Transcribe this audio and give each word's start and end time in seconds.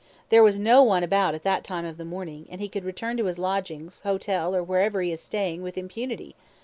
There 0.29 0.41
was 0.41 0.57
no 0.57 0.81
one 0.81 1.03
about 1.03 1.35
at 1.35 1.43
that 1.43 1.63
time 1.63 1.85
of 1.85 1.97
the 1.97 2.05
morning, 2.05 2.47
and 2.49 2.59
he 2.59 2.67
could 2.69 2.83
return 2.83 3.17
to 3.17 3.25
his 3.25 3.37
lodgings, 3.37 3.99
hotel, 3.99 4.55
or 4.55 4.63
wherever 4.63 4.99
he 5.03 5.11
is 5.11 5.21
staying, 5.21 5.61
with 5.61 5.77
impunity. 5.77 6.35